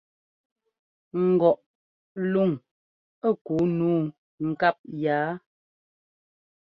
[1.27, 1.57] Ŋgɔʼ
[2.31, 2.51] luŋ
[3.45, 3.93] ku nǔu
[4.49, 5.29] ŋkáp yaa?